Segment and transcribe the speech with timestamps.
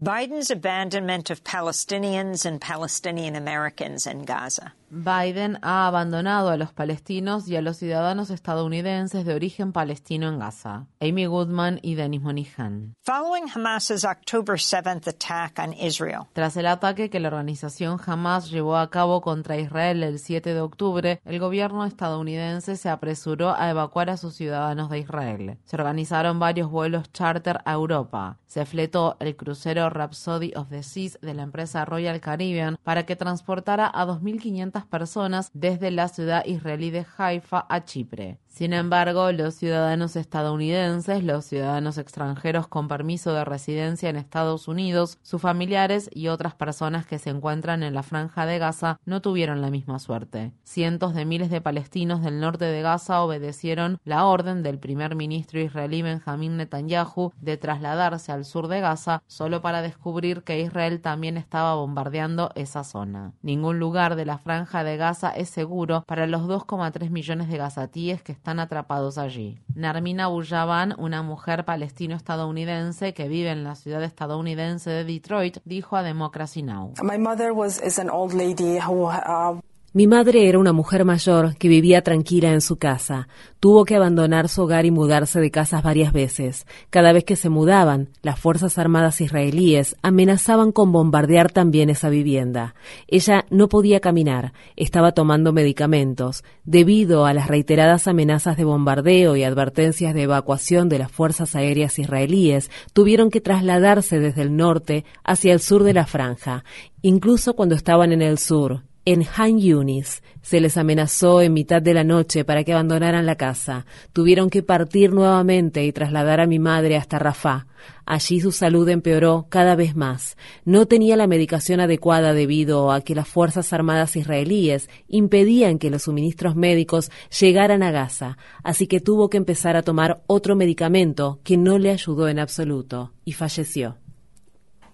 [0.00, 4.72] Biden's abandonment of Palestinians and Palestinian Americans in Gaza.
[4.90, 10.38] Biden ha abandonado a los palestinos y a los ciudadanos estadounidenses de origen palestino en
[10.38, 10.86] Gaza.
[11.00, 12.94] Amy Goodman y Denis Monihan.
[13.02, 16.22] Following Hamas's October 7th attack on Israel.
[16.32, 20.60] Tras el ataque que la organización Hamas llevó a cabo contra Israel el 7 de
[20.60, 25.58] octubre, el gobierno estadounidense se apresuró a evacuar a sus ciudadanos de Israel.
[25.64, 28.38] Se organizaron varios vuelos charter a Europa.
[28.46, 33.16] Se fletó el crucero Rhapsody of the Seas de la empresa Royal Caribbean para que
[33.16, 38.38] transportara a 2.500 personas desde la ciudad israelí de Haifa a Chipre.
[38.48, 45.18] Sin embargo, los ciudadanos estadounidenses, los ciudadanos extranjeros con permiso de residencia en Estados Unidos,
[45.22, 49.60] sus familiares y otras personas que se encuentran en la franja de Gaza no tuvieron
[49.60, 50.52] la misma suerte.
[50.64, 55.60] Cientos de miles de palestinos del norte de Gaza obedecieron la orden del primer ministro
[55.60, 61.36] israelí Benjamín Netanyahu de trasladarse al sur de Gaza solo para descubrir que Israel también
[61.36, 63.32] estaba bombardeando esa zona.
[63.42, 68.22] Ningún lugar de la franja de Gaza es seguro para los 2,3 millones de gazatíes
[68.22, 69.58] que están atrapados allí.
[69.74, 76.02] Narmina Bujaban, una mujer palestino-estadounidense que vive en la ciudad estadounidense de Detroit, dijo a
[76.02, 76.94] Democracy Now!
[77.02, 79.60] My mother was is an old lady who uh,
[79.98, 83.26] mi madre era una mujer mayor que vivía tranquila en su casa.
[83.58, 86.68] Tuvo que abandonar su hogar y mudarse de casas varias veces.
[86.88, 92.76] Cada vez que se mudaban, las Fuerzas Armadas israelíes amenazaban con bombardear también esa vivienda.
[93.08, 96.44] Ella no podía caminar, estaba tomando medicamentos.
[96.62, 101.98] Debido a las reiteradas amenazas de bombardeo y advertencias de evacuación de las Fuerzas Aéreas
[101.98, 106.62] israelíes, tuvieron que trasladarse desde el norte hacia el sur de la franja.
[107.02, 111.94] Incluso cuando estaban en el sur, en Han Yunis se les amenazó en mitad de
[111.94, 113.86] la noche para que abandonaran la casa.
[114.12, 117.66] Tuvieron que partir nuevamente y trasladar a mi madre hasta Rafah.
[118.04, 120.36] Allí su salud empeoró cada vez más.
[120.66, 126.02] No tenía la medicación adecuada debido a que las Fuerzas Armadas israelíes impedían que los
[126.02, 127.10] suministros médicos
[127.40, 131.92] llegaran a Gaza, así que tuvo que empezar a tomar otro medicamento que no le
[131.92, 133.96] ayudó en absoluto y falleció.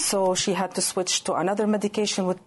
[0.00, 2.40] So she had to switch to another medication with,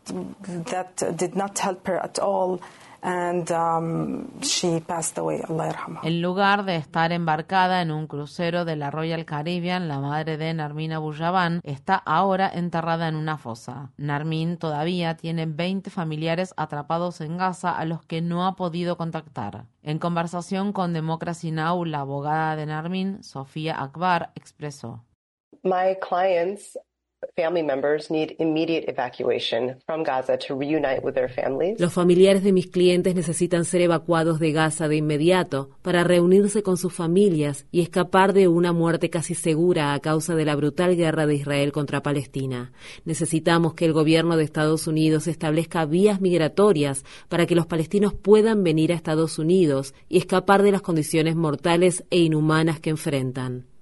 [0.72, 2.60] that did not help her at all.
[3.04, 8.78] And, um, she passed away, Allah En lugar de estar embarcada en un crucero de
[8.78, 13.92] la Royal Caribbean, la madre de Narmina Bujaban está ahora enterrada en una fosa.
[13.98, 19.66] Narmin todavía tiene 20 familiares atrapados en Gaza a los que no ha podido contactar.
[19.84, 25.04] En conversación con Democracy Now, la abogada de Narmin, Sofía Akbar, expresó.
[25.62, 26.78] My clients
[31.80, 36.78] los familiares de mis clientes necesitan ser evacuados de Gaza de inmediato para reunirse con
[36.78, 41.26] sus familias y escapar de una muerte casi segura a causa de la brutal guerra
[41.26, 42.72] de Israel contra Palestina.
[43.06, 48.64] Necesitamos que el gobierno de Estados Unidos establezca vías migratorias para que los palestinos puedan
[48.64, 53.73] venir a Estados Unidos y escapar de las condiciones mortales e inhumanas que enfrentan.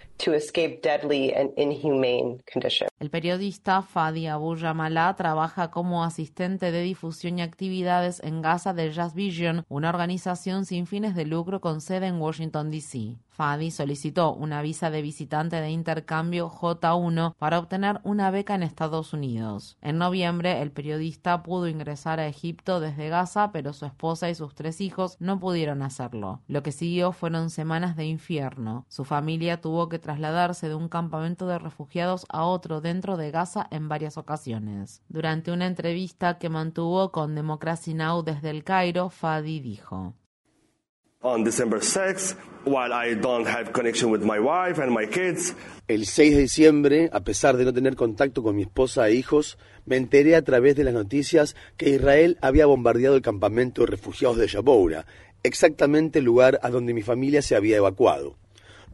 [3.00, 8.92] El periodista Fadi Abu Ramallah trabaja como asistente de difusión y actividades en Gaza de
[8.92, 13.16] Jazz Vision, una organización sin fines de lucro con sede en Washington, D.C.
[13.42, 19.14] Fadi solicitó una visa de visitante de intercambio J1 para obtener una beca en Estados
[19.14, 19.80] Unidos.
[19.82, 24.54] En noviembre, el periodista pudo ingresar a Egipto desde Gaza, pero su esposa y sus
[24.54, 26.44] tres hijos no pudieron hacerlo.
[26.48, 28.86] Lo que siguió fueron semanas de infierno.
[28.90, 33.66] Su familia tuvo que trasladarse de un campamento de refugiados a otro dentro de Gaza
[33.72, 35.02] en varias ocasiones.
[35.10, 38.22] Durante una entrevista que mantuvo con Democracy Now!
[38.22, 40.14] desde el Cairo, Fadi dijo.
[45.88, 49.60] El 6 de diciembre, a pesar de no tener contacto con mi esposa e hijos,
[49.86, 54.38] me enteré a través de las noticias que Israel había bombardeado el campamento de refugiados
[54.38, 55.06] de Yaboura,
[55.44, 58.36] exactamente el lugar a donde mi familia se había evacuado.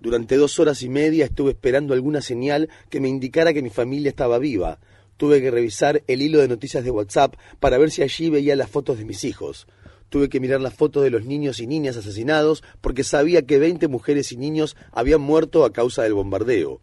[0.02, 4.10] Durante dos horas y media estuve esperando alguna señal que me indicara que mi familia
[4.10, 4.80] estaba viva.
[5.16, 8.70] Tuve que revisar el hilo de noticias de WhatsApp para ver si allí veía las
[8.70, 9.66] fotos de mis hijos.
[10.10, 13.88] Tuve que mirar las fotos de los niños y niñas asesinados porque sabía que 20
[13.88, 16.82] mujeres y niños habían muerto a causa del bombardeo.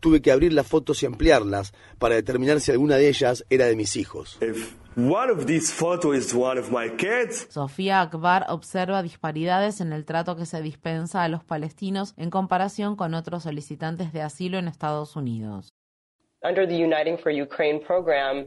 [0.00, 3.76] Tuve que abrir las fotos y ampliarlas para determinar si alguna de ellas era de
[3.76, 4.38] mis hijos.
[7.48, 12.96] Sofía Akbar observa disparidades en el trato que se dispensa a los palestinos en comparación
[12.96, 15.72] con otros solicitantes de asilo en Estados Unidos.
[16.42, 18.46] Under the Uniting for Ukraine program,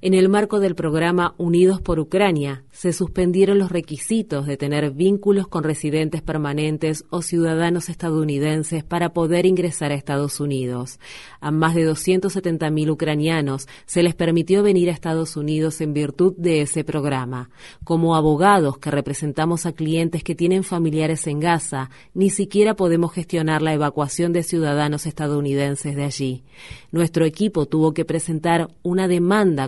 [0.00, 5.48] En el marco del programa Unidos por Ucrania, se suspendieron los requisitos de tener vínculos
[5.48, 10.98] con residentes permanentes o ciudadanos estadounidenses para poder ingresar a Estados Unidos.
[11.40, 16.62] A más de 270.000 ucranianos se les permitió venir a Estados Unidos en virtud de
[16.62, 17.50] ese programa.
[17.84, 23.60] Como abogados que representamos a clientes que tienen familiares en Gaza, ni siquiera podemos gestionar
[23.60, 26.44] la evacuación de ciudadanos estadounidenses de allí.
[26.92, 29.17] Nuestro equipo tuvo que presentar una demanda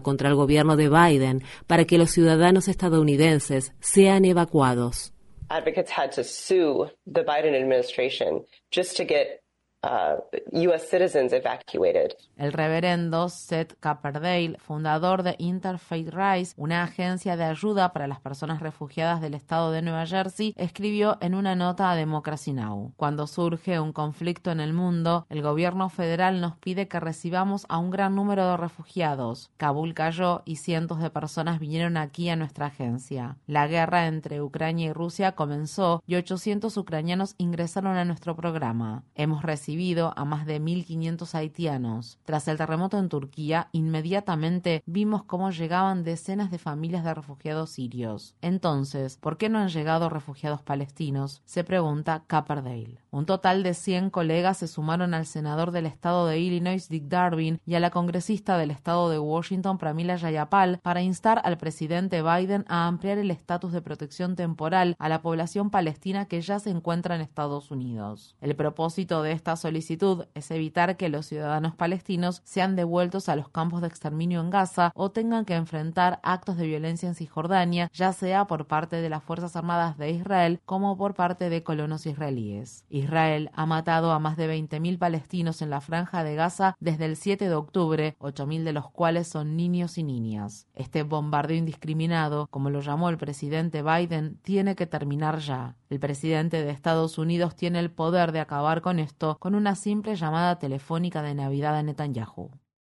[0.03, 5.13] contra el gobierno de Biden para que los ciudadanos estadounidenses sean evacuados.
[5.49, 9.43] Advocates had to sue the Biden administration just to get
[9.83, 12.11] US uh, citizens evacuated.
[12.37, 18.61] El reverendo Seth Caperdale, fundador de Interfaith Rise, una agencia de ayuda para las personas
[18.61, 22.93] refugiadas del estado de Nueva Jersey, escribió en una nota a Democracy Now!
[22.97, 27.79] Cuando surge un conflicto en el mundo, el gobierno federal nos pide que recibamos a
[27.79, 29.51] un gran número de refugiados.
[29.57, 33.39] Kabul cayó y cientos de personas vinieron aquí a nuestra agencia.
[33.47, 39.05] La guerra entre Ucrania y Rusia comenzó y 800 ucranianos ingresaron a nuestro programa.
[39.15, 39.70] Hemos recibido
[40.17, 42.19] a más de 1.500 haitianos.
[42.25, 48.35] Tras el terremoto en Turquía, inmediatamente vimos cómo llegaban decenas de familias de refugiados sirios.
[48.43, 51.43] Entonces, ¿por qué no han llegado refugiados palestinos?
[51.45, 52.99] Se pregunta Capperdale.
[53.11, 57.61] Un total de 100 colegas se sumaron al senador del estado de Illinois, Dick Darwin,
[57.65, 62.65] y a la congresista del estado de Washington, Pramila Jayapal, para instar al presidente Biden
[62.69, 67.15] a ampliar el estatus de protección temporal a la población palestina que ya se encuentra
[67.15, 68.37] en Estados Unidos.
[68.41, 73.49] El propósito de estas solicitud es evitar que los ciudadanos palestinos sean devueltos a los
[73.49, 78.13] campos de exterminio en Gaza o tengan que enfrentar actos de violencia en Cisjordania, ya
[78.13, 82.85] sea por parte de las Fuerzas Armadas de Israel como por parte de colonos israelíes.
[82.89, 87.17] Israel ha matado a más de 20.000 palestinos en la franja de Gaza desde el
[87.17, 90.67] 7 de octubre, 8.000 de los cuales son niños y niñas.
[90.75, 95.77] Este bombardeo indiscriminado, como lo llamó el presidente Biden, tiene que terminar ya.
[95.91, 100.15] El presidente de Estados Unidos tiene el poder de acabar con esto con una simple
[100.15, 102.53] llamada telefónica de Navidad a Netanyahu.